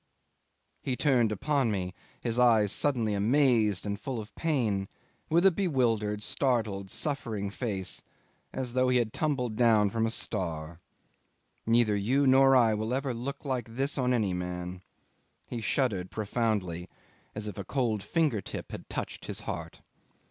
'He 0.81 0.95
turned 0.95 1.31
upon 1.31 1.69
me, 1.69 1.93
his 2.19 2.39
eyes 2.39 2.71
suddenly 2.71 3.13
amazed 3.13 3.85
and 3.85 3.99
full 3.99 4.19
of 4.19 4.33
pain, 4.33 4.89
with 5.29 5.45
a 5.45 5.51
bewildered, 5.51 6.23
startled, 6.23 6.89
suffering 6.89 7.51
face, 7.51 8.01
as 8.51 8.73
though 8.73 8.89
he 8.89 8.97
had 8.97 9.13
tumbled 9.13 9.55
down 9.55 9.91
from 9.91 10.07
a 10.07 10.09
star. 10.09 10.79
Neither 11.67 11.95
you 11.95 12.25
nor 12.25 12.55
I 12.55 12.73
will 12.73 12.95
ever 12.95 13.13
look 13.13 13.45
like 13.45 13.75
this 13.75 13.95
on 13.95 14.11
any 14.11 14.33
man. 14.33 14.81
He 15.45 15.61
shuddered 15.61 16.09
profoundly, 16.09 16.89
as 17.35 17.45
if 17.45 17.59
a 17.59 17.63
cold 17.63 18.01
finger 18.01 18.41
tip 18.41 18.71
had 18.71 18.89
touched 18.89 19.27
his 19.27 19.41
heart. 19.41 19.81